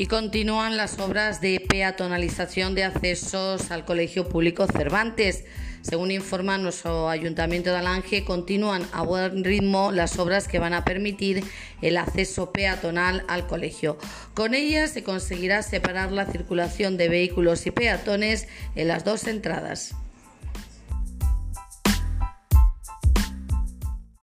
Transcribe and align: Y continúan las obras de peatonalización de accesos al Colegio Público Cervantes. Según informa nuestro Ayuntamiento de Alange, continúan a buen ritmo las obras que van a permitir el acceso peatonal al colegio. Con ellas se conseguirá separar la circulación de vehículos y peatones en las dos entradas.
Y 0.00 0.06
continúan 0.06 0.78
las 0.78 0.98
obras 0.98 1.42
de 1.42 1.60
peatonalización 1.60 2.74
de 2.74 2.84
accesos 2.84 3.70
al 3.70 3.84
Colegio 3.84 4.26
Público 4.26 4.66
Cervantes. 4.66 5.44
Según 5.82 6.10
informa 6.10 6.56
nuestro 6.56 7.10
Ayuntamiento 7.10 7.68
de 7.68 7.76
Alange, 7.76 8.24
continúan 8.24 8.82
a 8.94 9.02
buen 9.02 9.44
ritmo 9.44 9.92
las 9.92 10.18
obras 10.18 10.48
que 10.48 10.58
van 10.58 10.72
a 10.72 10.86
permitir 10.86 11.44
el 11.82 11.98
acceso 11.98 12.50
peatonal 12.50 13.26
al 13.28 13.46
colegio. 13.46 13.98
Con 14.32 14.54
ellas 14.54 14.88
se 14.88 15.02
conseguirá 15.02 15.62
separar 15.62 16.12
la 16.12 16.24
circulación 16.24 16.96
de 16.96 17.10
vehículos 17.10 17.66
y 17.66 17.70
peatones 17.70 18.48
en 18.76 18.88
las 18.88 19.04
dos 19.04 19.26
entradas. 19.26 19.94